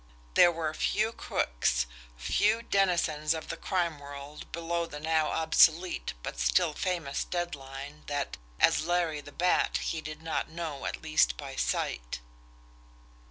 [0.33, 1.85] There were few crooks,
[2.17, 8.01] few denizens of the crime world below the now obsolete but still famous dead line
[8.07, 12.19] that, as Larry the Bat, he did not know at least by sight.